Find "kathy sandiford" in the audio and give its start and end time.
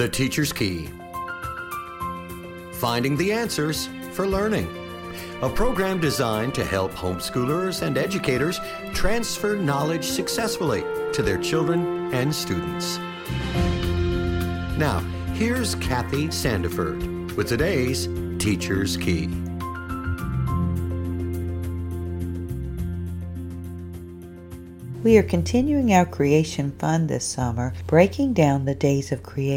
15.74-17.36